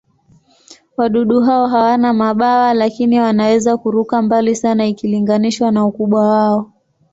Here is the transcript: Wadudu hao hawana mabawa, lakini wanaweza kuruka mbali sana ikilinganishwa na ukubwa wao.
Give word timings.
Wadudu 0.97 1.41
hao 1.41 1.67
hawana 1.67 2.13
mabawa, 2.13 2.73
lakini 2.73 3.19
wanaweza 3.19 3.77
kuruka 3.77 4.21
mbali 4.21 4.55
sana 4.55 4.85
ikilinganishwa 4.87 5.71
na 5.71 5.85
ukubwa 5.85 6.27
wao. 6.27 6.71